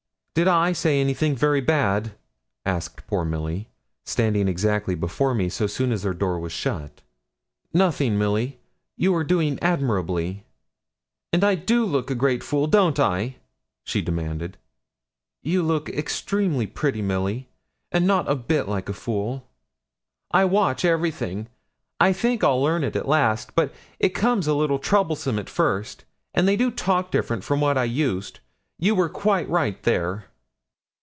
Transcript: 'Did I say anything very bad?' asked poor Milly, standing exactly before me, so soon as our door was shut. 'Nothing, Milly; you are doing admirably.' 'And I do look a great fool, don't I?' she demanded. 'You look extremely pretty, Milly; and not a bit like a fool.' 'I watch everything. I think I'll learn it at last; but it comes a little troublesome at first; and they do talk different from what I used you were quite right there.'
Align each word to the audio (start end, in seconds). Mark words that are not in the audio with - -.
'Did 0.33 0.47
I 0.47 0.71
say 0.71 0.99
anything 1.01 1.35
very 1.35 1.59
bad?' 1.59 2.13
asked 2.65 3.05
poor 3.05 3.25
Milly, 3.25 3.67
standing 4.05 4.47
exactly 4.47 4.95
before 4.95 5.35
me, 5.35 5.49
so 5.49 5.67
soon 5.67 5.91
as 5.91 6.05
our 6.05 6.13
door 6.13 6.39
was 6.39 6.53
shut. 6.53 7.01
'Nothing, 7.73 8.17
Milly; 8.17 8.57
you 8.95 9.13
are 9.13 9.25
doing 9.25 9.59
admirably.' 9.61 10.45
'And 11.33 11.43
I 11.43 11.55
do 11.55 11.83
look 11.85 12.09
a 12.09 12.15
great 12.15 12.43
fool, 12.43 12.67
don't 12.67 12.97
I?' 12.97 13.35
she 13.83 14.01
demanded. 14.01 14.57
'You 15.43 15.63
look 15.63 15.89
extremely 15.89 16.65
pretty, 16.65 17.01
Milly; 17.01 17.49
and 17.91 18.07
not 18.07 18.31
a 18.31 18.35
bit 18.35 18.69
like 18.69 18.87
a 18.87 18.93
fool.' 18.93 19.45
'I 20.31 20.45
watch 20.45 20.85
everything. 20.85 21.49
I 21.99 22.13
think 22.13 22.41
I'll 22.41 22.61
learn 22.61 22.85
it 22.85 22.95
at 22.95 23.05
last; 23.05 23.53
but 23.53 23.75
it 23.99 24.15
comes 24.15 24.47
a 24.47 24.55
little 24.55 24.79
troublesome 24.79 25.37
at 25.37 25.49
first; 25.49 26.05
and 26.33 26.47
they 26.47 26.55
do 26.55 26.71
talk 26.71 27.11
different 27.11 27.43
from 27.43 27.59
what 27.59 27.77
I 27.77 27.83
used 27.83 28.39
you 28.83 28.95
were 28.95 29.07
quite 29.07 29.47
right 29.47 29.83
there.' 29.83 30.25